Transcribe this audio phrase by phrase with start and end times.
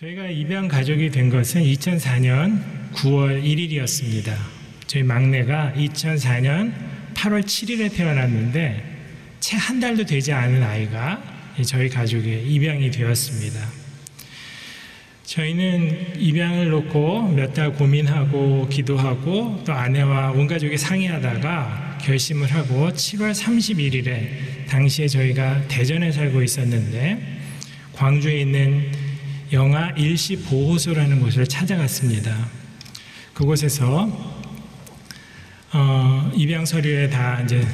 [0.00, 2.62] 저희가 입양 가족이 된 것은 2004년
[2.94, 4.34] 9월 1일이었습니다.
[4.86, 6.72] 저희 막내가 2004년
[7.12, 8.82] 8월 7일에 태어났는데
[9.40, 11.22] 채 한 달도 되지 않은 아이가
[11.66, 13.60] 저희 가족에 입양이 되었습니다.
[15.24, 23.34] 저희는 입양을 놓고 몇 달 고민하고 기도하고 또 아내와 온 가족이 상의하다가 결심을 하고 7월
[23.34, 27.38] 31일에 당시에 저희가 대전에 살고 있었는데
[27.92, 28.99] 광주에 있는
[29.52, 32.48] 영아 일시 보호소라는 곳을 찾아갔습니다.
[33.34, 34.08] 그곳에서
[35.72, 37.66] 어, 입양 서류에 다 이제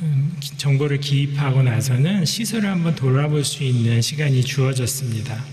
[0.00, 5.44] 음, 정보를 기입하고 나서는 시설을 한번 돌아볼 수 있는 시간이 주어졌습니다.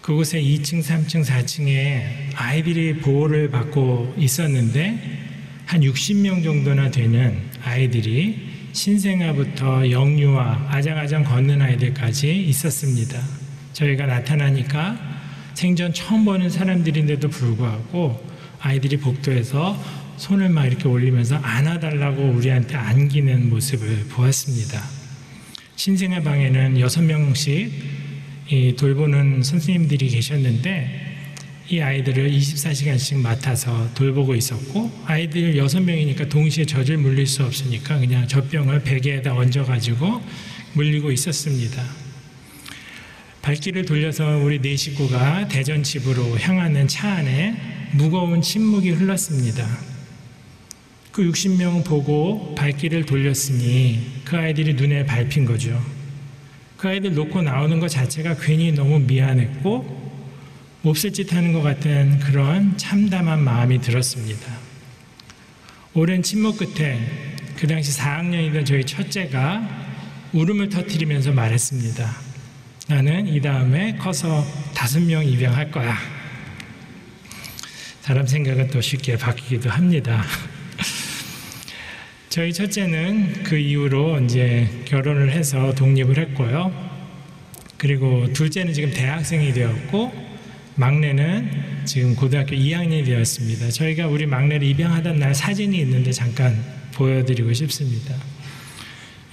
[0.00, 5.26] 그곳에 2층, 3층, 4층에 아이들이 보호를 받고 있었는데
[5.66, 13.37] 한 60명 정도나 되는 아이들이 신생아부터 영유아, 아장아장 걷는 아이들까지 있었습니다.
[13.72, 14.98] 저희가 나타나니까
[15.54, 18.24] 생전 처음 보는 사람들인데도 불구하고
[18.60, 19.76] 아이들이 복도에서
[20.16, 24.82] 손을 막 이렇게 올리면서 안아달라고 우리한테 안기는 모습을 보았습니다.
[25.76, 27.72] 신생아 방에는 여섯 명씩
[28.76, 31.06] 돌보는 선생님들이 계셨는데
[31.70, 38.26] 이 아이들을 24시간씩 맡아서 돌보고 있었고 아이들 여섯 명이니까 동시에 젖을 물릴 수 없으니까 그냥
[38.26, 40.22] 젖병을 베개에다 얹어가지고
[40.72, 42.07] 물리고 있었습니다.
[43.48, 47.56] 발길을 돌려서 우리 네 식구가 대전 집으로 향하는 차 안에
[47.92, 49.66] 무거운 침묵이 흘렀습니다.
[51.12, 55.82] 그 60명 보고 발길을 돌렸으니 그 아이들이 눈에 밟힌 거죠.
[56.76, 60.12] 그 아이들 놓고 나오는 것 자체가 괜히 너무 미안했고
[60.82, 64.58] 몹쓸 짓 하는 것 같은 그런 참담한 마음이 들었습니다.
[65.94, 67.00] 오랜 침묵 끝에
[67.56, 69.86] 그 당시 4학년이던 저희 첫째가
[70.34, 72.27] 울음을 터뜨리면서 말했습니다.
[72.88, 74.42] 나는 이 다음에 커서
[74.74, 75.94] 다섯 명 입양할 거야.
[78.00, 80.24] 사람 생각은 또 쉽게 바뀌기도 합니다.
[82.30, 86.72] 저희 첫째는 그 이후로 이제 결혼을 해서 독립을 했고요.
[87.76, 90.10] 그리고 둘째는 지금 대학생이 되었고,
[90.76, 93.68] 막내는 지금 고등학교 2학년이 되었습니다.
[93.68, 96.58] 저희가 우리 막내를 입양하던 날 사진이 있는데 잠깐
[96.94, 98.14] 보여드리고 싶습니다.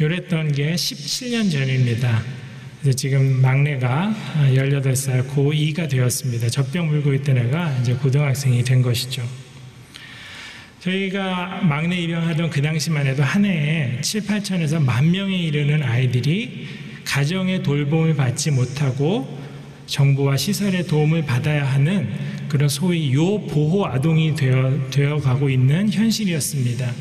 [0.01, 2.44] 요랬던 게 17년 전입니다.
[2.94, 4.13] 지금 막내가
[4.53, 6.50] 18살 고2가 되었습니다.
[6.50, 9.23] 젖병 물고 있던 애가 이제 고등학생이 된 것이죠.
[10.79, 16.68] 저희가 막내 입양하던 그 당시만 해도 한 해에 7, 8천에서 만 명에 이르는 아이들이
[17.03, 19.40] 가정의 돌봄을 받지 못하고
[19.88, 22.09] 정부와 시설의 도움을 받아야 하는
[22.50, 26.91] 그런 소위 요보호 아동이 되어, 되어 가고 있는 현실이었습니다.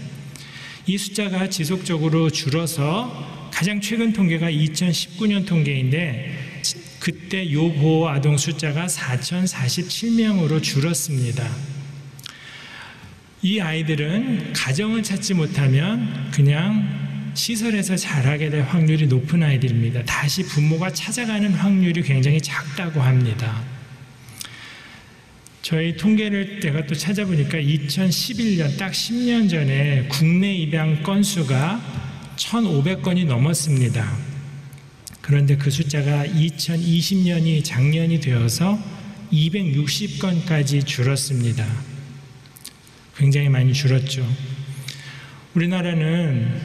[0.86, 6.60] 이 숫자가 지속적으로 줄어서 가장 최근 통계가 2019년 통계인데
[6.98, 11.48] 그때 요보호 아동 숫자가 4,047명으로 줄었습니다.
[13.42, 20.02] 이 아이들은 가정을 찾지 못하면 그냥 시설에서 자라게 될 확률이 높은 아이들입니다.
[20.02, 23.62] 다시 부모가 찾아가는 확률이 굉장히 작다고 합니다.
[25.62, 31.93] 저희 통계를 내가 또 찾아보니까 2011년 딱 10년 전에 국내 입양 건수가
[32.36, 34.16] 1,500건이 넘었습니다.
[35.20, 38.78] 그런데 그 숫자가 2020년이 작년이 되어서
[39.32, 41.66] 260건까지 줄었습니다.
[43.16, 44.26] 굉장히 많이 줄었죠.
[45.54, 46.60] 우리나라는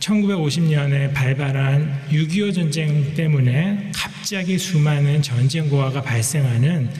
[0.00, 6.90] 1950년에 발발한 6.25 전쟁 때문에 갑자기 수많은 전쟁고아가 발생하는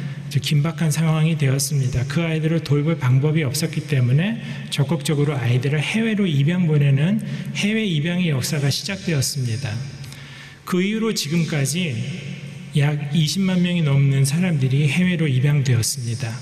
[0.41, 2.07] 긴박한 상황이 되었습니다.
[2.07, 7.21] 그 아이들을 돌볼 방법이 없었기 때문에 적극적으로 아이들을 해외로 입양 보내는
[7.57, 9.71] 해외 입양의 역사가 시작되었습니다.
[10.65, 11.97] 그 이후로 지금까지
[12.79, 16.33] 약 20만 명이 넘는 사람들이 해외로 입양되었습니다.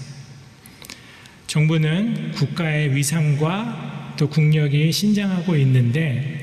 [1.48, 6.40] 정부는 국가의 위상과 또 국력이 신장하고 있는데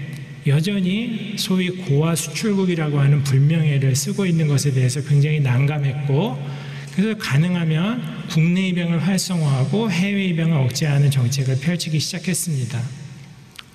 [0.48, 6.67] 여전히 소위 고아 수출국이라고 하는 불명예를 쓰고 있는 것에 대해서 굉장히 난감했고
[6.98, 12.82] 그래서 가능하면 국내 입양을 활성화하고 해외 입양을 억제하는 정책을 펼치기 시작했습니다.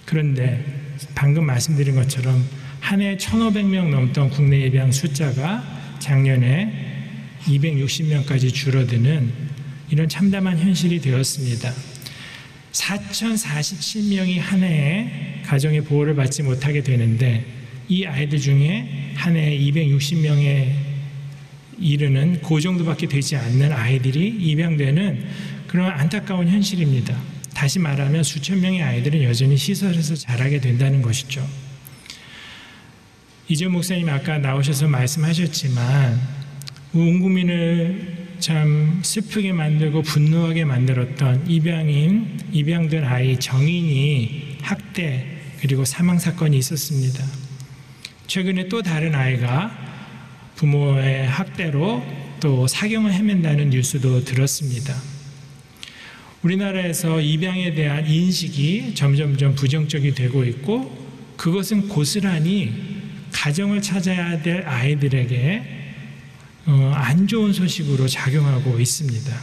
[0.05, 0.65] 그런데
[1.15, 2.45] 방금 말씀드린 것처럼
[2.81, 5.63] 한 해 1,500명 넘던 국내 입양 숫자가
[6.01, 9.33] 작년에 260명까지 줄어드는
[9.91, 11.73] 이런 참담한 현실이 되었습니다.
[12.73, 17.45] 4,047명이 한 해에 가정의 보호를 받지 못하게 되는데
[17.89, 20.82] 이 아이들 중에 한 해에 260명의
[21.83, 25.25] 이르는 그 정도밖에 되지 않는 아이들이 입양되는
[25.67, 27.17] 그런 안타까운 현실입니다.
[27.55, 31.47] 다시 말하면 수천 명의 아이들은 여전히 시설에서 자라게 된다는 것이죠.
[33.49, 36.21] 이재 목사님 아까 나오셔서 말씀하셨지만
[36.95, 45.27] 온 국민을 참 슬프게 만들고 분노하게 만들었던 입양인, 입양된 아이 정인이 학대
[45.61, 47.25] 그리고 사망 사건이 있었습니다.
[48.27, 49.92] 최근에 또 다른 아이가
[50.57, 52.05] 부모의 학대로
[52.41, 54.95] 또 사경을 헤맨다는 뉴스도 들었습니다.
[56.43, 61.03] 우리나라에서 입양에 대한 인식이 점점점 부정적이 되고 있고
[61.37, 62.73] 그것은 고스란히
[63.33, 65.63] 가정을 찾아야 될 아이들에게
[66.67, 69.37] 어, 안 좋은 소식으로 작용하고 있습니다.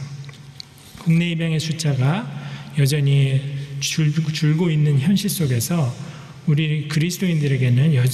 [0.98, 2.40] 국내 입양의 숫자가
[2.78, 3.40] 여전히
[3.80, 5.94] 줄, 줄고 있는 현실 속에서
[6.46, 8.04] 우리 그리스도인들에게는 여,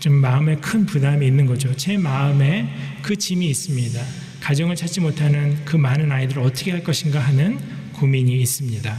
[0.00, 1.74] 좀 마음에 큰 부담이 있는 거죠.
[1.76, 2.68] 제 마음에
[3.02, 4.02] 그 짐이 있습니다.
[4.40, 7.58] 가정을 찾지 못하는 그 많은 아이들을 어떻게 할 것인가 하는
[7.92, 8.96] 고민이 있습니다.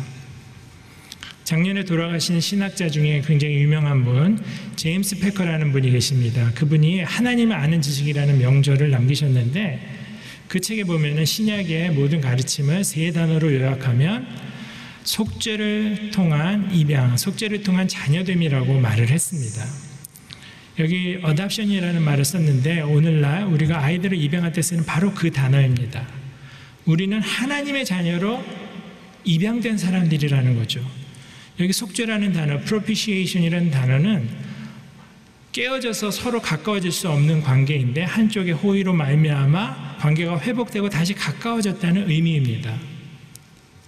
[1.43, 4.39] 작년에 돌아가신 신학자 중에 굉장히 유명한 분,
[4.75, 6.51] 제임스 패커라는 분이 계십니다.
[6.53, 9.81] 그분이 하나님을 아는 지식이라는 명절을 남기셨는데
[10.47, 14.27] 그 책에 보면은 신약의 모든 가르침을 세 단어로 요약하면
[15.03, 19.90] 속죄를 통한 입양, 속죄를 통한 자녀됨이라고 말을 했습니다.
[20.79, 26.07] 여기 어답션이라는 말을 썼는데 오늘날 우리가 아이들을 입양할 때 쓰는 바로 그 단어입니다.
[26.85, 28.43] 우리는 하나님의 자녀로
[29.23, 30.81] 입양된 사람들이라는 거죠.
[31.59, 34.29] 여기 속죄라는 단어, propitiation이라는 단어는
[35.51, 42.73] 깨어져서 서로 가까워질 수 없는 관계인데 한쪽의 호의로 말미암아 관계가 회복되고 다시 가까워졌다는 의미입니다.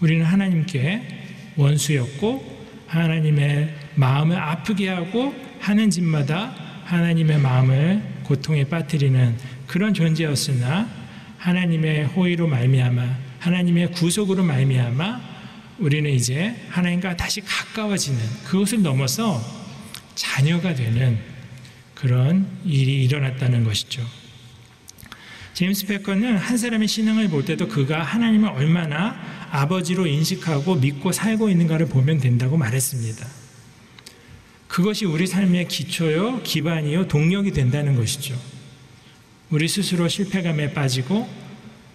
[0.01, 1.01] 우리는 하나님께
[1.55, 9.37] 원수였고 하나님의 마음을 아프게 하고 하는 짓마다 하나님의 마음을 고통에 빠뜨리는
[9.67, 10.89] 그런 존재였으나
[11.37, 15.33] 하나님의 호의로 말미암아 하나님의 구속으로 말미암아
[15.79, 19.41] 우리는 이제 하나님과 다시 가까워지는 그것을 넘어서
[20.15, 21.19] 자녀가 되는
[21.95, 24.01] 그런 일이 일어났다는 것이죠.
[25.53, 29.15] 제임스 패커는 한 사람의 신앙을 볼 때도 그가 하나님을 얼마나
[29.51, 33.42] 아버지로 인식하고 믿고 살고 있는가를 보면 된다고 말했습니다.
[34.73, 38.35] 그것이 우리 삶의 기초요, 기반이요, 동력이 된다는 것이죠.
[39.51, 41.29] 우리 스스로 실패감에 빠지고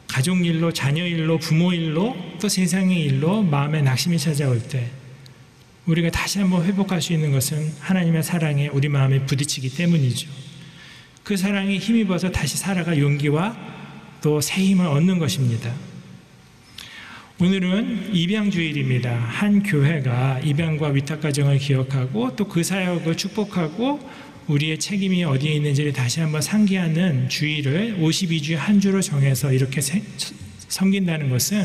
[0.07, 4.91] 가족 일로, 자녀 일로, 부모 일로, 또 세상의 일로 마음에 낙심이 찾아올 때
[5.87, 10.31] 우리가 다시 한번 회복할 수 있는 것은 하나님의 사랑에 우리 마음에 부딪히기 때문이죠.
[11.25, 13.57] 그 사랑에 힘입어서 다시 살아갈 용기와
[14.23, 15.75] 또 새 힘을 얻는 것입니다.
[17.40, 19.14] 오늘은 입양주일입니다.
[19.14, 24.00] 한 교회가 입양과 위탁가정을 기억하고 또 그 사역을 축복하고
[24.49, 29.81] 우리의 책임이 어디에 있는지를 다시 한번 상기하는 주의를 52주의 한 주로 정해서 이렇게
[30.69, 31.64] 섬긴다는 것은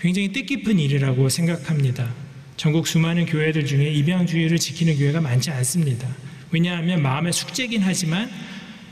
[0.00, 2.14] 굉장히 뜻깊은 일이라고 생각합니다.
[2.56, 6.06] 전국 수많은 교회들 중에 입양주의를 지키는 교회가 많지 않습니다.
[6.52, 8.30] 왜냐하면 마음의 숙제긴 하지만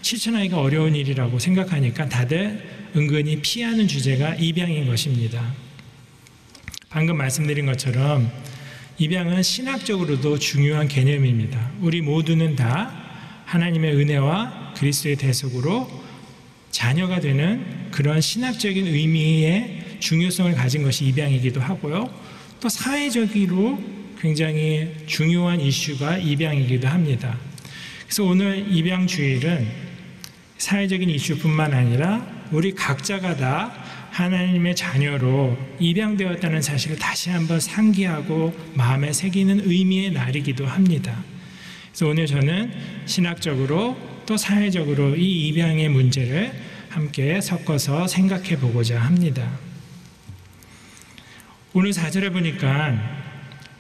[0.00, 2.60] 실천하기가 어려운 일이라고 생각하니까 다들
[2.96, 5.62] 은근히 피하는 주제가 입양인 것입니다.
[6.93, 8.31] 방금 말씀드린 것처럼
[8.99, 11.71] 입양은 신학적으로도 중요한 개념입니다.
[11.81, 12.93] 우리 모두는 다
[13.47, 15.91] 하나님의 은혜와 그리스도의 대속으로
[16.71, 22.13] 자녀가 되는 그런 신학적인 의미의 중요성을 가진 것이 입양이기도 하고요.
[22.61, 23.82] 또 사회적으로
[24.20, 27.39] 굉장히 중요한 이슈가 입양이기도 합니다.
[28.05, 29.67] 그래서 오늘 입양 주일은
[30.58, 33.81] 사회적인 이슈뿐만 아니라 우리 각자가 다
[34.12, 41.24] 하나님의 자녀로 입양되었다는 사실을 다시 한번 상기하고 마음에 새기는 의미의 날이기도 합니다.
[41.88, 42.72] 그래서 오늘 저는
[43.06, 46.52] 신학적으로 또 사회적으로 이 입양의 문제를
[46.90, 49.50] 함께 섞어서 생각해 보고자 합니다.
[51.72, 53.22] 오늘 4절에 보니까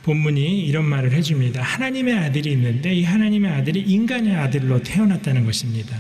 [0.02, 1.62] 본문이 이런 말을 해줍니다.
[1.62, 5.96] 하나님의 아들이 있는데 이 하나님의 아들이 인간의 아들로 태어났다는 것입니다.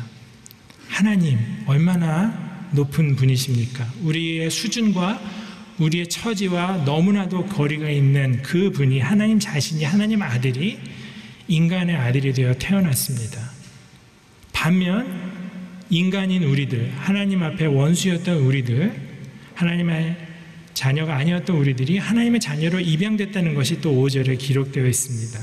[0.88, 2.41] 하나님, 얼마나
[2.72, 3.86] 높은 분이십니까?
[4.02, 5.20] 우리의 수준과
[5.78, 10.78] 우리의 처지와 너무나도 거리가 있는 그 분이 하나님 자신이 하나님 아들이
[11.48, 13.50] 인간의 아들이 되어 태어났습니다.
[14.52, 15.32] 반면
[15.90, 18.94] 인간인 우리들, 하나님 앞에 원수였던 우리들,
[19.54, 20.16] 하나님의
[20.72, 25.38] 자녀가 아니었던 우리들이 하나님의 자녀로 입양됐다는 것이 또 5절에 기록되어 있습니다.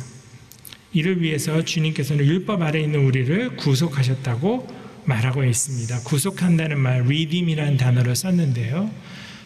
[0.93, 4.78] 이를 위해서 주님께서는 율법 아래 있는 우리를 구속하셨다고
[5.09, 6.01] 말하고 있습니다.
[6.03, 8.89] 구속한다는 말, redeem이라는 단어를 썼는데요.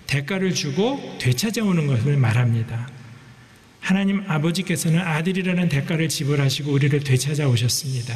[0.06, 2.88] 대가를 주고 되찾아오는 것을 말합니다.
[3.80, 8.16] 하나님 아버지께서는 아들이라는 대가를 지불하시고 우리를 되찾아 오셨습니다.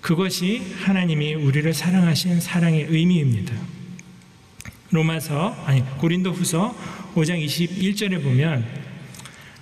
[0.00, 3.54] 그것이 하나님이 우리를 사랑하신 사랑의 의미입니다.
[4.90, 6.76] 로마서 아니 고린도 후서
[7.14, 8.66] 5장 21절에 보면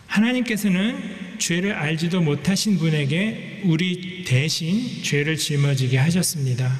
[0.07, 6.78] 하나님께서는 죄를 알지도 못하신 분에게 우리 대신 죄를 짊어지게 하셨습니다.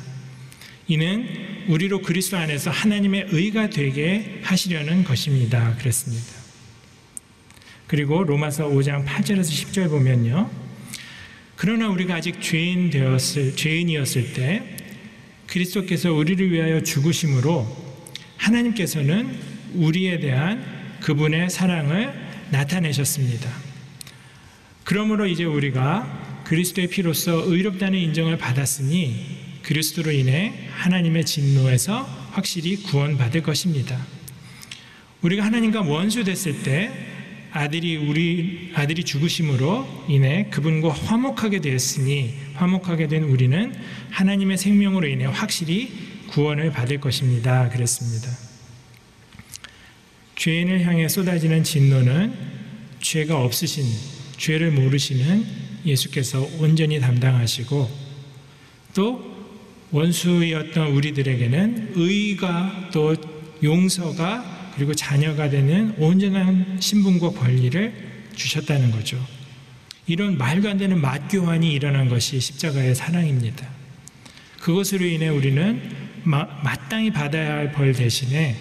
[0.86, 1.26] 이는
[1.68, 5.76] 우리로 그리스도 안에서 하나님의 의가 되게 하시려는 것입니다.
[5.76, 6.26] 그랬습니다.
[7.86, 10.50] 그리고 로마서 5장 8절에서 10절 보면요.
[11.56, 14.62] 그러나 우리가 아직 죄인 되었을 죄인이었을 때
[15.46, 17.66] 그리스도께서 우리를 위하여 죽으심으로
[18.36, 19.36] 하나님께서는
[19.74, 20.64] 우리에 대한
[21.00, 22.12] 그분의 사랑을
[22.50, 23.69] 나타내셨습니다.
[24.90, 33.97] 그러므로 이제 우리가 그리스도의 피로써 의롭다는 인정을 받았으니 그리스도로 인해 하나님의 진노에서 확실히 구원받을 것입니다.
[35.23, 36.90] 우리가 하나님과 원수 됐을 때
[37.52, 43.73] 아들이 우리 아들이 죽으심으로 인해 그분과 화목하게 되었으니 화목하게 된 우리는
[44.11, 45.92] 하나님의 생명으로 인해 확실히
[46.30, 47.68] 구원을 받을 것입니다.
[47.68, 48.28] 그랬습니다.
[50.35, 52.35] 죄인을 향해 쏟아지는 진노는
[52.99, 53.85] 죄가 없으신
[54.40, 55.44] 죄를 모르시는
[55.85, 57.90] 예수께서 온전히 담당하시고
[58.94, 59.30] 또
[59.90, 63.14] 원수였던 우리들에게는 의가 또
[63.62, 67.92] 용서가 그리고 자녀가 되는 온전한 신분과 권리를
[68.35, 69.23] 주셨다는 거죠.
[70.06, 73.68] 이런 말도 안 되는 맞교환이 일어난 것이 십자가의 사랑입니다.
[74.61, 75.82] 그것으로 인해 우리는
[76.25, 78.56] 마, 마땅히 받아야 할 벌 대신에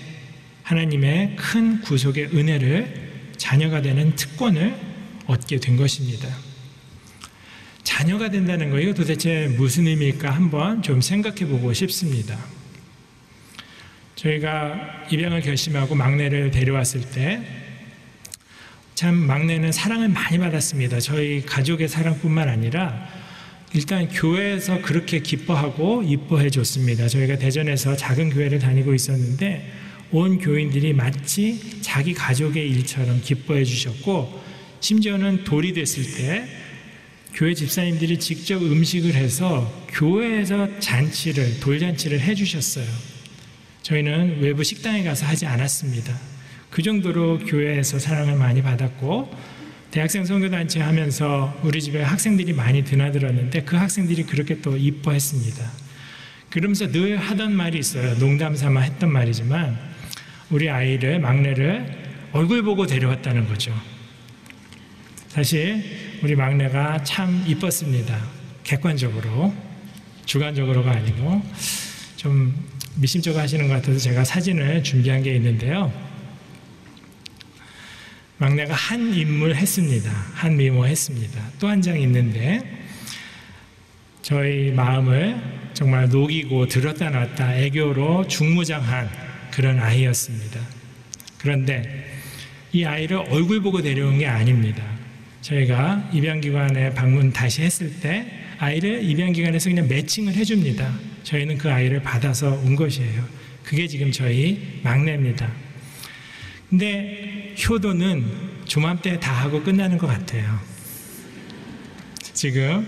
[0.63, 4.88] 하나님의 큰 구속의 은혜를 자녀가 되는 특권을
[5.29, 6.27] 얻게 된 것입니다.
[7.83, 8.93] 자녀가 된다는 거예요.
[8.93, 12.38] 도대체 무슨 의미일까 한번 좀 생각해 보고 싶습니다.
[14.15, 17.41] 저희가 입양을 결심하고 막내를 데려왔을 때,
[18.95, 21.00] 참 막내는 사랑을 많이 받았습니다.
[21.00, 23.07] 저희 가족의 사랑뿐만 아니라
[23.74, 27.07] 일단 교회에서 그렇게 기뻐하고 이뻐해 줬습니다.
[27.07, 29.71] 저희가 대전에서 작은 교회를 다니고 있었는데
[30.12, 34.48] 온 교인들이 마치 자기 가족의 일처럼 기뻐해 주셨고
[34.79, 36.48] 심지어는 돌이 됐을 때
[37.33, 42.86] 교회 집사님들이 직접 음식을 해서 교회에서 잔치를, 돌잔치를 해주셨어요.
[43.83, 46.17] 저희는 외부 식당에 가서 하지 않았습니다.
[46.69, 49.31] 그 정도로 교회에서 사랑을 많이 받았고,
[49.91, 55.71] 대학생 선교단체 하면서 우리 집에 학생들이 많이 드나들었는데 그 학생들이 그렇게 또 이뻐했습니다.
[56.51, 58.17] 그러면서 늘 하던 말이 있어요.
[58.19, 59.77] 농담 삼아 했던 말이지만,
[60.50, 63.74] 우리 아이를, 막내를 얼굴 보고 데려왔다는 거죠.
[65.29, 68.19] 사실 우리 막내가 참 이뻤습니다.
[68.63, 69.53] 객관적으로
[70.25, 71.41] 주관적으로가 아니고
[72.15, 72.53] 좀
[72.95, 75.91] 미심쩍어 하시는 것 같아서 제가 사진을 준비한 게 있는데요.
[78.38, 80.09] 막내가 한 인물 했습니다.
[80.33, 81.41] 한 미모 했습니다.
[81.59, 82.62] 또 한 장 있는데
[84.21, 85.41] 저희 마음을
[85.74, 89.09] 정말 녹이고 들었다 놨다 애교로 중무장한
[89.51, 90.59] 그런 아이였습니다.
[91.38, 92.05] 그런데
[92.71, 94.83] 이 아이를 얼굴 보고 데려온 게 아닙니다.
[95.41, 98.25] 저희가 입양기관에 방문 다시 했을 때
[98.58, 100.93] 아이를 입양기관에서 그냥 매칭을 해줍니다.
[101.24, 103.25] 저희는 그 아이를 받아서 온 것이에요.
[103.63, 105.51] 그게 지금 저희 막내입니다.
[106.69, 108.25] 근데 효도는
[108.65, 110.60] 조맘때 다 하고 끝나는 것 같아요.
[112.34, 112.88] 지금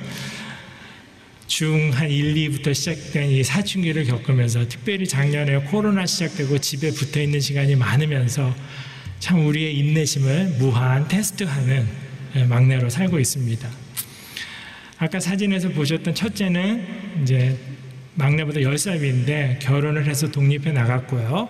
[1.48, 7.40] 중 한 1, 2부터 시작된 이 사춘기를 겪으면서 특별히 작년에 코로나 시작되고 집에 붙어 있는
[7.40, 8.56] 시간이 많으면서
[9.20, 12.11] 참 우리의 인내심을 무한 테스트하는 예,
[12.48, 13.70] 막내로 살고 있습니다.
[14.98, 17.58] 아까 사진에서 보셨던 첫째는 이제
[18.16, 21.50] 막내보다 10살 위인데 결혼을 해서 독립해 나갔고요.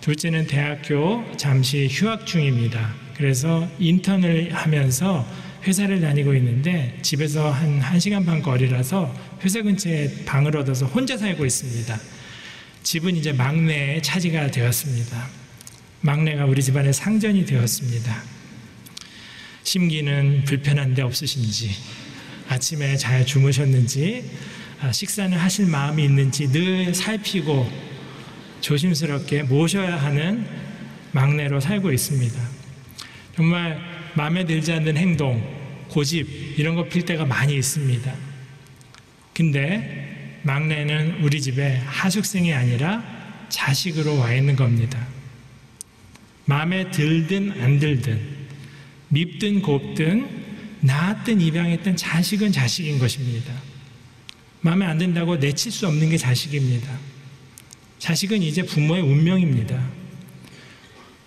[0.00, 2.94] 둘째는 대학교 잠시 휴학 중입니다.
[3.16, 5.26] 그래서 인턴을 하면서
[5.64, 11.98] 회사를 다니고 있는데 집에서 한 1시간 반 거리라서 회사 근처에 방을 얻어서 혼자 살고 있습니다.
[12.84, 15.26] 집은 이제 막내의 차지가 되었습니다.
[16.02, 18.35] 막내가 우리 집안의 상전이 되었습니다.
[19.66, 21.72] 심기는 불편한 데 없으신지,
[22.48, 24.30] 아침에 잘 주무셨는지,
[24.80, 27.68] 아, 식사는 하실 마음이 있는지 늘 살피고
[28.60, 30.46] 조심스럽게 모셔야 하는
[31.10, 32.40] 막내로 살고 있습니다.
[33.34, 33.80] 정말
[34.14, 35.42] 마음에 들지 않는 행동,
[35.88, 38.14] 고집, 이런 거 필 때가 많이 있습니다.
[39.34, 43.02] 근데 막내는 우리 집에 하숙생이 아니라
[43.48, 45.04] 자식으로 와 있는 겁니다.
[46.44, 48.35] 마음에 들든 안 들든
[49.08, 50.28] 밉든 곱든
[50.80, 53.52] 낳았든 입양했든 자식은 자식인 것입니다.
[54.60, 56.88] 마음에 안 든다고 내칠 수 없는 게 자식입니다.
[57.98, 59.80] 자식은 이제 부모의 운명입니다.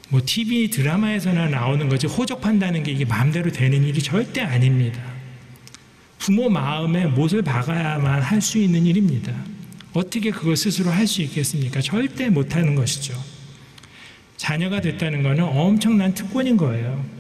[0.09, 5.01] 뭐 TV 드라마에서나 나오는 거지 호적한다는 게 이게 마음대로 되는 일이 절대 아닙니다.
[6.17, 9.33] 부모 마음에 못을 박아야만 할 수 있는 일입니다.
[9.93, 11.81] 어떻게 그걸 스스로 할 수 있겠습니까?
[11.81, 13.13] 절대 못하는 것이죠.
[14.38, 17.18] 자녀가 됐다는 것은 엄청난 특권인 거예요.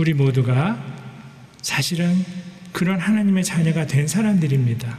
[0.00, 0.82] 우리 모두가
[1.60, 2.24] 사실은
[2.72, 4.98] 그런 하나님의 자녀가 된 사람들입니다.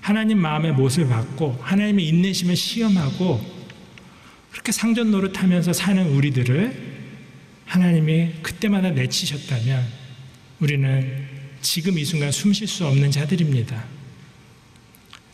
[0.00, 3.44] 하나님 마음의 못을 받고 하나님의 인내심을 시험하고
[4.50, 6.92] 그렇게 상전 노릇하면서 사는 우리들을
[7.66, 9.84] 하나님이 그때마다 내치셨다면
[10.60, 11.26] 우리는
[11.60, 13.84] 지금 이 순간 숨 쉴 수 없는 자들입니다.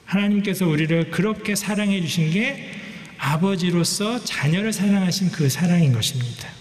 [0.07, 2.73] 하나님께서 우리를 그렇게 사랑해 주신 게
[3.17, 6.58] 아버지로서 자녀를 사랑하신 그 사랑인 것입니다.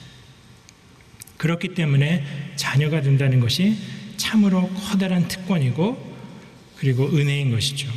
[1.37, 2.25] 그렇기 때문에
[2.55, 3.77] 자녀가 된다는 것이
[4.17, 6.17] 참으로 커다란 특권이고
[6.77, 7.91] 그리고 은혜인 것이죠.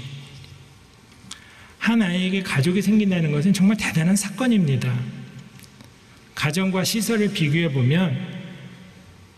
[1.79, 4.95] 한 아이에게 가족이 생긴다는 것은 정말 대단한 사건입니다.
[6.35, 8.17] 가정과 시설을 비교해 보면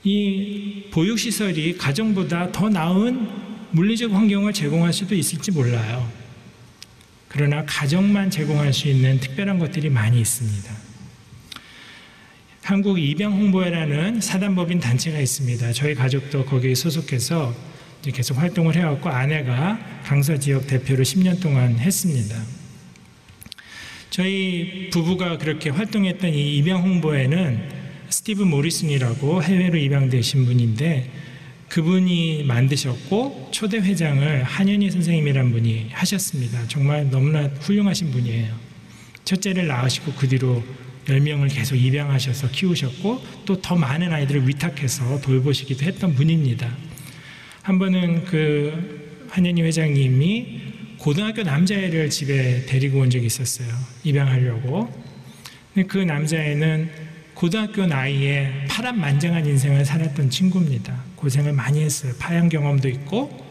[0.04, 3.28] 이 보육시설이 가정보다 더 나은
[3.70, 6.10] 물리적 환경을 제공할 수도 있을지 몰라요.
[7.28, 10.91] 그러나 가정만 제공할 수 있는 특별한 것들이 많이 있습니다.
[12.62, 15.72] 한국 입양 홍보회라는 사단법인 단체가 있습니다.
[15.72, 17.52] 저희 가족도 거기에 소속해서
[18.14, 22.40] 계속 활동을 해왔고 아내가 강서 지역 대표를 10년 동안 했습니다.
[24.10, 27.68] 저희 부부가 그렇게 활동했던 이 입양 홍보에는
[28.10, 31.10] 스티브 모리슨이라고 해외로 입양되신 분인데
[31.68, 36.68] 그분이 만드셨고 초대 회장을 한현희 선생님이란 분이 하셨습니다.
[36.68, 38.54] 정말 너무나 훌륭하신 분이에요.
[39.24, 40.62] 첫째를 낳으시고 그 뒤로
[41.06, 46.68] 10명을 계속 입양하셔서 키우셨고 또 더 많은 아이들을 위탁해서 돌보시기도 했던 분입니다.
[47.62, 50.60] 한 번은 그 한현희 회장님이
[50.98, 53.68] 고등학교 남자애를 집에 데리고 온 적이 있었어요.
[54.04, 54.88] 입양하려고.
[55.74, 56.90] 근데 그 남자애는
[57.34, 61.02] 고등학교 나이에 파란만장한 인생을 살았던 친구입니다.
[61.16, 62.12] 고생을 많이 했어요.
[62.18, 63.44] 파양 경험도 있고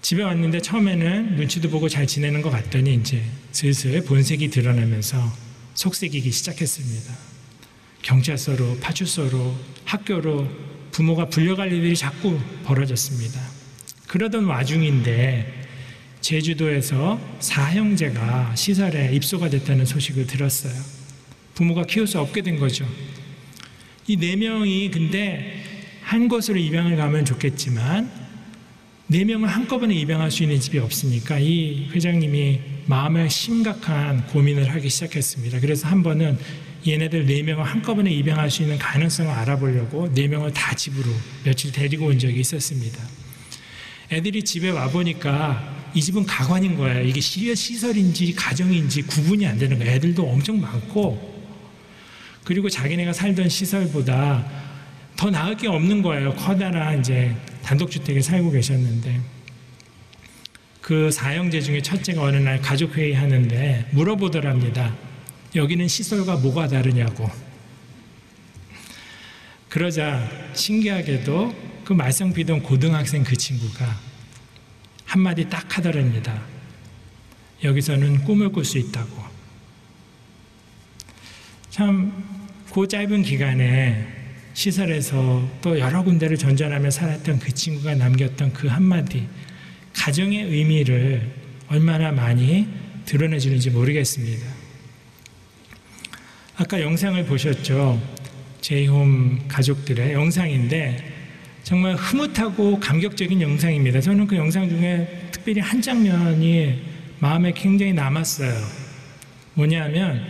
[0.00, 3.22] 집에 왔는데 처음에는 눈치도 보고 잘 지내는 것 같더니 이제
[3.52, 5.18] 슬슬 본색이 드러나면서
[5.74, 7.14] 속색이기 시작했습니다.
[8.02, 10.48] 경찰서로, 파출소로, 학교로
[10.90, 13.40] 부모가 불려갈 일들이 자꾸 벌어졌습니다.
[14.08, 15.62] 그러던 와중인데
[16.20, 20.74] 제주도에서 사형제가 시설에 입소가 됐다는 소식을 들었어요.
[21.54, 22.86] 부모가 키울 수 없게 된 거죠.
[24.08, 25.62] 이 네 명이 근데
[26.02, 28.10] 한 곳으로 입양을 가면 좋겠지만
[29.12, 35.60] 네 명을 한꺼번에 입양할 수 있는 집이 없으니까 이 회장님이 마음에 심각한 고민을 하기 시작했습니다.
[35.60, 36.38] 그래서 한 번은
[36.86, 41.12] 얘네들 네 명을 한꺼번에 입양할 수 있는 가능성을 알아보려고 네 명을 다 집으로
[41.44, 42.98] 며칠 데리고 온 적이 있었습니다.
[44.10, 47.06] 애들이 집에 와 보니까 이 집은 가관인 거예요.
[47.06, 49.92] 이게 시설인지 가정인지 구분이 안 되는 거예요.
[49.92, 51.52] 애들도 엄청 많고
[52.44, 54.50] 그리고 자기네가 살던 시설보다
[55.16, 56.34] 더 나을 게 없는 거예요.
[56.34, 59.20] 커다란 이제 단독주택에 살고 계셨는데
[60.80, 64.94] 그 사형제 중에 첫째가 어느 날 가족회의 하는데 물어보더랍니다.
[65.54, 67.30] 여기는 시설과 뭐가 다르냐고.
[69.68, 73.98] 그러자 신기하게도 그 말썽 피던 고등학생 그 친구가
[75.04, 76.42] 한마디 딱 하더랍니다.
[77.62, 79.22] 여기서는 꿈을 꿀 수 있다고.
[81.70, 82.12] 참,
[82.72, 84.21] 그 짧은 기간에
[84.54, 89.26] 시설에서 또 여러 군데를 전전하며 살았던 그 친구가 남겼던 그 한마디,
[89.94, 91.30] 가정의 의미를
[91.68, 92.66] 얼마나 많이
[93.06, 94.46] 드러내주는지 모르겠습니다.
[96.56, 98.00] 아까 영상을 보셨죠?
[98.60, 101.12] 제이홈 가족들의 영상인데
[101.64, 104.00] 정말 흐뭇하고 감격적인 영상입니다.
[104.00, 106.82] 저는 그 영상 중에 특별히 한 장면이
[107.18, 108.52] 마음에 굉장히 남았어요.
[109.54, 110.24] 뭐냐면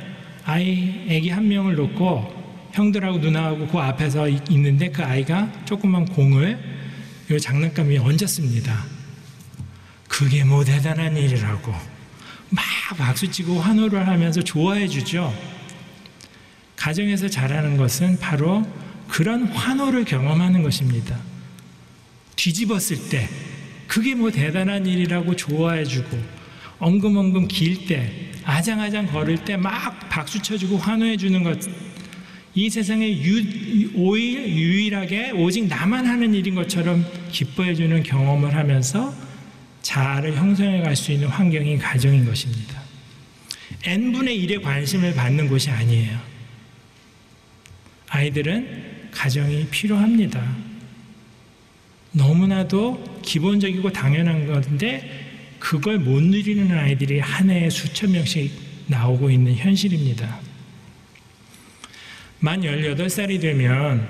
[0.45, 2.42] 아이 애기 한 명을 놓고
[2.73, 6.59] 형들하고 누나하고 그 앞에서 있는데 그 아이가 조그만 공을
[7.31, 8.85] 이 장난감 위에 얹었습니다.
[10.09, 11.73] 그게 뭐 대단한 일이라고
[12.51, 12.65] 막
[12.97, 15.33] 박수치고 환호를 하면서 좋아해 주죠.
[16.77, 18.67] 가정에서 잘하는 것은 바로
[19.09, 21.17] 그런 환호를 경험하는 것입니다.
[22.37, 23.29] 뒤집었을 때
[23.87, 26.19] 그게 뭐 대단한 일이라고 좋아해 주고
[26.79, 31.59] 엉금엉금 길 때 아장아장 걸을 때 막 박수 쳐주고 환호해 주는 것.
[32.55, 39.15] 이 세상에 유, 오일, 유일하게 오직 나만 하는 일인 것처럼 기뻐해 주는 경험을 하면서
[39.81, 42.83] 자아를 형성해 갈 수 있는 환경이 가정인 것입니다.
[43.85, 46.19] n분의 1의 관심을 받는 곳이 아니에요.
[48.09, 50.57] 아이들은 가정이 필요합니다.
[52.13, 58.53] 너무나도 기본적이고 당연한 건데 그걸 못 누리는 아이들이 한 해에 수천 명씩
[58.89, 60.52] 나오고 있는 현실입니다.
[62.45, 64.09] 만 18살이 되면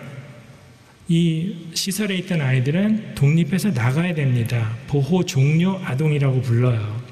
[1.06, 4.74] 이 시설에 있던 아이들은 독립해서 나가야 됩니다.
[4.86, 7.02] 보호 종료 아동이라고 불러요.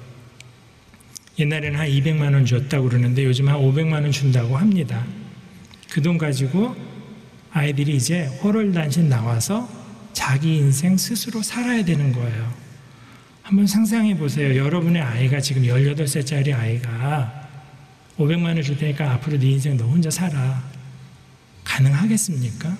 [1.39, 5.05] 옛날에는 한 200만 원 줬다고 그러는데 요즘 한 500만 원 준다고 합니다.
[5.91, 6.75] 그 돈 가지고
[7.53, 9.69] 아이들이 이제 호롤단신 나와서
[10.15, 12.55] 자기 인생 스스로 살아야 되는 거예요.
[13.43, 14.57] 한번 상상해 보세요.
[14.57, 17.49] 여러분의 아이가 지금 18살짜리 아이가
[18.17, 20.70] 500만 원을 줄 테니까 앞으로 네 인생 너 혼자 살아.
[21.71, 22.77] 가능하겠습니까?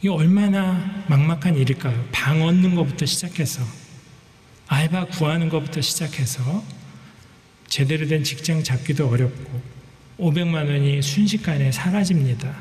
[0.00, 2.08] 이게 얼마나 막막한 일일까요?
[2.12, 3.62] 방 얻는 것부터 시작해서
[4.66, 6.62] 알바 구하는 것부터 시작해서
[7.66, 9.62] 제대로 된 직장 잡기도 어렵고
[10.18, 12.54] 500만 원이 순식간에 사라집니다.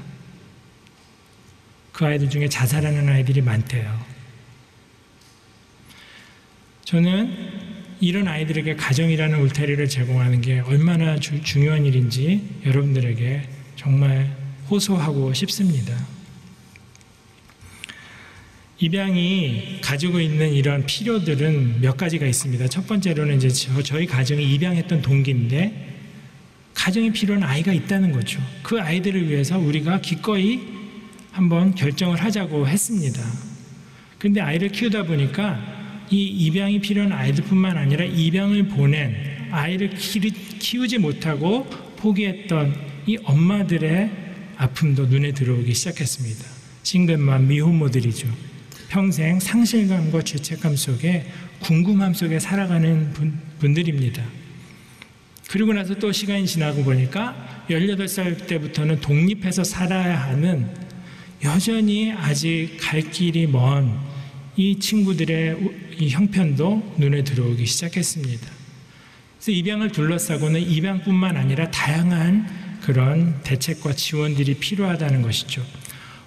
[1.91, 4.05] 그 아이들 중에 자살하는 아이들이 많대요.
[6.85, 15.95] 저는 이런 아이들에게 가정이라는 울타리를 제공하는 게 얼마나 주, 중요한 일인지 여러분들에게 정말 호소하고 싶습니다.
[18.80, 22.67] 입양이 가지고 있는 이런 필요들은 몇 가지가 있습니다.
[22.67, 25.95] 첫 번째로는 이제 저, 희 가정이 입양했던 동기인데
[26.75, 28.39] 가정이 필요한 아이가 있다는 거죠.
[28.62, 30.62] 그 아이들을 위해서 우리가 기꺼이
[31.32, 33.21] 한번 결정을 하자고 했습니다.
[34.19, 35.60] 근데 아이를 키우다 보니까
[36.10, 39.15] 이 입양이 필요한 아이들뿐만 아니라 입양을 보낸
[39.51, 41.65] 아이를 키우지 못하고
[41.97, 42.75] 포기했던
[43.08, 44.26] 이 엄마들의
[44.57, 46.45] 아픔도 눈에 들어오기 시작했습니다.
[46.83, 48.27] 싱글맘 미혼모들이죠.
[48.89, 51.25] 평생 상실감과 죄책감 속에
[51.59, 54.23] 궁금함 속에 살아가는 분, 분들입니다.
[55.49, 60.67] 그리고 나서 또 시간이 지나고 보니까 18살 때부터는 독립해서 살아야 하는
[61.43, 64.07] 여전히 아직 갈 길이 먼
[64.57, 65.55] 이 친구들의
[65.99, 68.47] 이 형편도 눈에 들어오기 시작했습니다.
[69.37, 75.62] 그래서 입양을 둘러싸고는 입양뿐만 아니라 다양한 그런 대책과 지원들이 필요하다는 것이죠.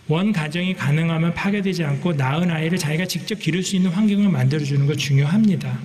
[0.08, 4.98] 원 가정이 가능하면 파괴되지 않고 낳은 아이를 자기가 직접 기를 수 있는 환경을 만들어주는 것
[4.98, 5.78] 중요합니다.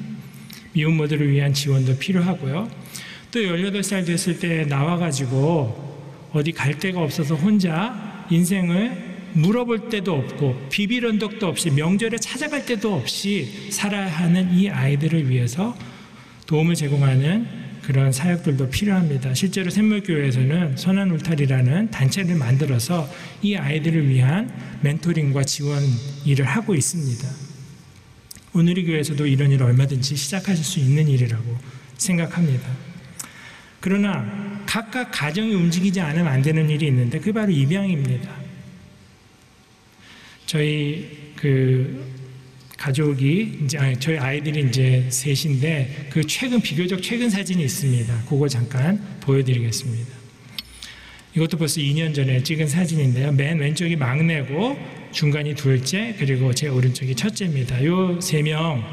[0.74, 2.70] 미혼모들을 위한 지원도 필요하고요.
[3.32, 11.06] 또 18살 됐을 때 나와가지고 어디 갈 데가 없어서 혼자 인생을 물어볼 때도 없고 비빌
[11.06, 15.74] 언덕도 없이 명절에 찾아갈 때도 없이 살아야 하는 이 아이들을 위해서
[16.48, 19.36] 도움을 제공하는 그런 사역들도 필요합니다.
[19.36, 23.08] 실제로 샘물교회에서는 선한 울타리라는 단체를 만들어서
[23.44, 25.84] 이 아이들을 위한 멘토링과 지원
[26.26, 27.28] 일을 하고 있습니다.
[28.54, 31.58] 오늘의 교회에서도 이런 일을 얼마든지 시작하실 수 있는 일이라고
[31.98, 32.68] 생각합니다.
[33.80, 38.32] 그러나 각각 가정이 움직이지 않으면 안 되는 일이 있는데 그게 바로 입양입니다.
[40.48, 42.15] 저희 그
[42.78, 48.24] 가족이 이제 아니, 저희 아이들이 이제 셋인데 그 최근 비교적 최근 사진이 있습니다.
[48.28, 50.10] 그거 잠깐 보여드리겠습니다.
[51.36, 53.32] 이것도 벌써 2년 전에 찍은 사진인데요.
[53.34, 54.78] 맨 왼쪽이 막내고
[55.12, 57.84] 중간이 둘째 그리고 제 오른쪽이 첫째입니다.
[57.84, 58.84] 요세명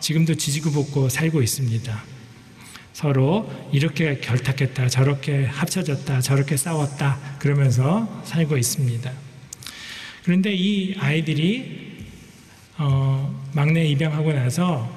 [0.00, 2.04] 지금도 지지고 볶고 살고 있습니다.
[2.92, 9.12] 서로 이렇게 결탁했다, 저렇게 합쳐졌다, 저렇게 싸웠다 그러면서 살고 있습니다.
[10.24, 11.87] 그런데 이 아이들이
[12.78, 14.88] 어, 막내 입양하고 나서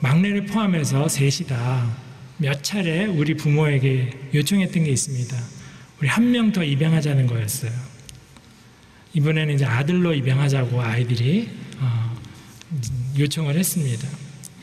[0.00, 2.10] 막내를 포함해서 셋이 다
[2.42, 5.36] 몇 차례 우리 부모에게 요청했던 게 있습니다.
[6.00, 7.70] 우리 한 명 더 입양하자는 거였어요.
[9.12, 11.50] 이번에는 이제 아들로 입양하자고 아이들이
[11.80, 12.16] 어,
[13.18, 14.08] 요청을 했습니다.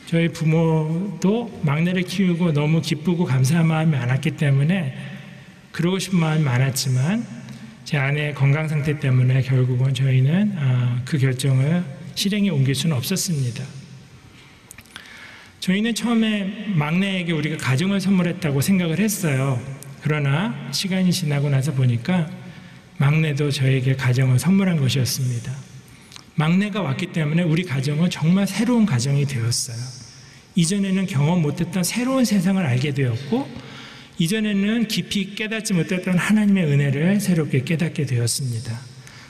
[0.06, 4.96] 저희 부모도 막내를 키우고 너무 기쁘고 감사한 마음이 많았기 때문에
[5.70, 7.24] 그러고 싶은 마음이 많았지만
[7.84, 11.84] 제 아내의 건강 상태 때문에 결국은 저희는 어, 그 결정을
[12.18, 13.64] 실행에 옮길 수는 없었습니다.
[15.60, 19.62] 저희는 처음에 막내에게 우리가 가정을 선물했다고 생각을 했어요.
[20.02, 22.28] 그러나 시간이 지나고 나서 보니까
[22.96, 25.54] 막내도 저에게 가정을 선물한 것이었습니다.
[26.34, 29.76] 막내가 왔기 때문에 우리 가정은 정말 새로운 가정이 되었어요.
[30.56, 33.48] 이전에는 경험 못했던 새로운 세상을 알게 되었고,
[34.18, 38.87] 이전에는 깊이 깨닫지 못했던 하나님의 은혜를 새롭게 깨닫게 되었습니다.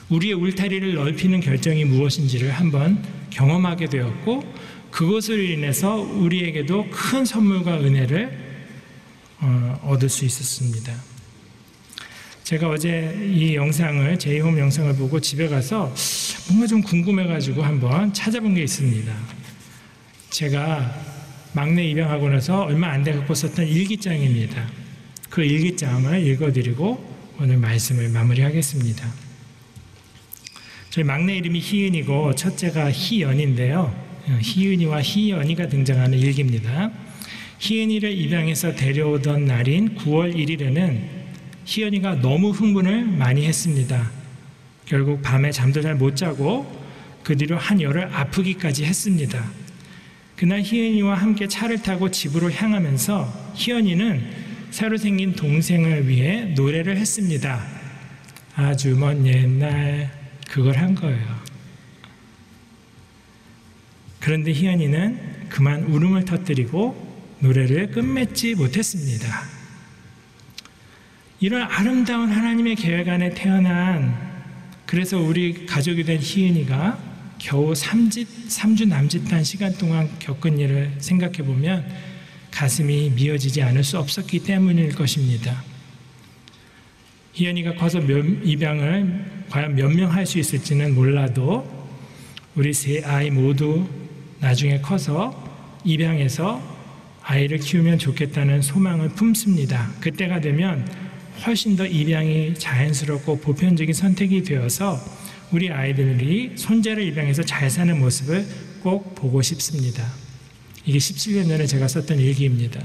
[0.09, 4.43] 우리의 울타리를 넓히는 결정이 무엇인지를 한번 경험하게 되었고
[4.91, 8.49] 그것을 인해서 우리에게도 큰 선물과 은혜를
[9.41, 10.93] 어, 얻을 수 있었습니다.
[12.43, 15.93] 제가 어제 이 영상을 제이홈 영상을 보고 집에 가서
[16.47, 19.13] 뭔가 좀 궁금해가지고 한번 찾아본 게 있습니다.
[20.31, 20.95] 제가
[21.53, 24.67] 막내 입양하고 나서 얼마 안 돼 갖고 썼던 일기장입니다.
[25.29, 29.28] 그 일기장을 읽어드리고 오늘 말씀을 마무리하겠습니다.
[30.89, 33.93] 저희 막내 이름이 희은이고 첫째가 희연인데요.
[34.41, 36.91] 희은이와 희연이가 등장하는 일기입니다.
[37.59, 40.99] 희은이를 입양해서 데려오던 날인 9월 1일에는
[41.65, 44.09] 희연이가 너무 흥분을 많이 했습니다.
[44.85, 46.65] 결국 밤에 잠도 잘 못 자고
[47.21, 49.43] 그 뒤로 한 열흘 아프기까지 했습니다.
[50.35, 54.23] 그날 희은이와 함께 차를 타고 집으로 향하면서 희연이는
[54.71, 57.63] 새로 생긴 동생을 위해 노래를 했습니다.
[58.55, 60.18] 아주 먼 옛날
[60.49, 61.39] 그걸 한 거예요.
[64.19, 67.07] 그런데 희연이는 그만 울음을 터뜨리고
[67.39, 69.43] 노래를 끝맺지 못했습니다.
[71.39, 74.29] 이런 아름다운 하나님의 계획 안에 태어난
[74.85, 76.99] 그래서 우리 가족이 된 희은이가
[77.37, 81.87] 겨우 3주, 3주 남짓한 시간 동안 겪은 일을 생각해 보면
[82.51, 85.63] 가슴이 미어지지 않을 수 없었기 때문일 것입니다.
[87.33, 91.65] 희연이가 커서 입양을 과연 몇 명 할 수 있을지는 몰라도
[92.55, 93.87] 우리 세 아이 모두
[94.39, 95.33] 나중에 커서
[95.83, 96.61] 입양해서
[97.23, 99.91] 아이를 키우면 좋겠다는 소망을 품습니다.
[99.99, 100.87] 그때가 되면
[101.45, 104.99] 훨씬 더 입양이 자연스럽고 보편적인 선택이 되어서
[105.51, 108.45] 우리 아이들이 손자를 입양해서 잘 사는 모습을
[108.81, 110.05] 꼭 보고 싶습니다.
[110.85, 112.81] 이게 17년 전에 제가 썼던 일기입니다.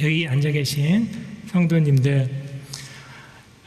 [0.00, 1.08] 여기 앉아 계신
[1.46, 2.37] 성도님들,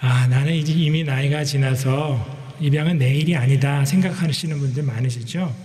[0.03, 5.55] 아, 나는 이제 이미 나이가 지나서 입양은 내일이 아니다 생각하시는 분들 많으시죠?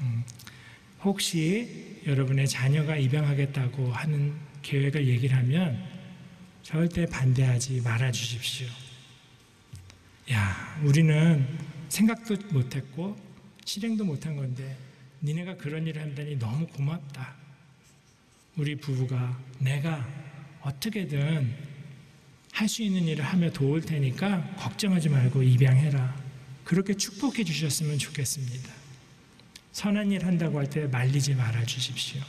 [0.00, 0.24] 음,
[1.04, 5.80] 혹시 여러분의 자녀가 입양하겠다고 하는 계획을 얘기를 하면
[6.64, 8.66] 절대 반대하지 말아 주십시오.
[10.32, 11.46] 야, 우리는
[11.88, 13.16] 생각도 못했고
[13.64, 14.76] 실행도 못한 건데
[15.22, 17.32] 니네가 그런 일을 한다니 너무 고맙다.
[18.56, 20.04] 우리 부부가 내가
[20.62, 21.73] 어떻게든
[22.54, 26.14] 할 수 있는 일을 하며 도울 테니까 걱정하지 말고 입양해라.
[26.62, 28.70] 그렇게 축복해 주셨으면 좋겠습니다.
[29.72, 32.20] 선한 일 한다고 할 때 말리지 말아 주십시오.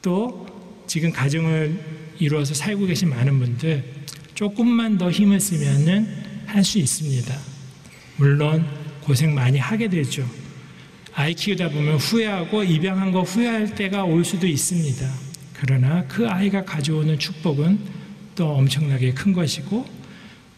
[0.00, 3.84] 또 지금 가정을 이루어서 살고 계신 많은 분들
[4.34, 7.36] 조금만 더 힘을 쓰면은 할 수 있습니다.
[8.18, 8.64] 물론
[9.02, 10.28] 고생 많이 하게 되죠.
[11.14, 15.12] 아이 키우다 보면 후회하고 입양한 거 후회할 때가 올 수도 있습니다.
[15.54, 18.01] 그러나 그 아이가 가져오는 축복은
[18.34, 19.86] 또 엄청나게 큰 것이고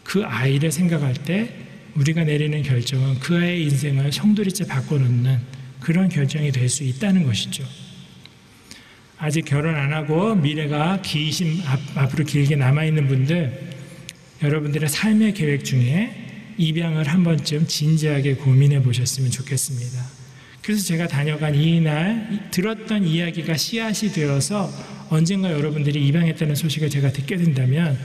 [0.03, 1.53] 그 아이를 생각할 때
[1.95, 5.39] 우리가 내리는 결정은 그 아이의 인생을 성도리째 바꿔놓는
[5.79, 7.63] 그런 결정이 될 수 있다는 것이죠.
[9.17, 11.61] 아직 결혼 안 하고 미래가 기심
[11.95, 13.75] 앞, 으로 길게 남아있는 분들
[14.43, 20.03] 여러분들의 삶의 계획 중에 입양을 한 번쯤 진지하게 고민해 보셨으면 좋겠습니다.
[20.61, 24.69] 그래서 제가 다녀간 이날 들었던 이야기가 씨앗이 되어서
[25.09, 27.97] 언젠가 여러분들이 입양했다는 소식을 제가 듣게 된다면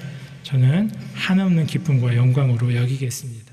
[0.42, 3.50] 저는 한없는 기쁨과 영광으로 여기겠습니다.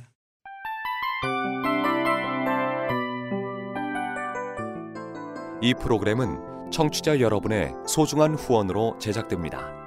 [5.62, 9.87] 이 프로그램은 청취자 여러분의 소중한 후원으로 제작됩니다.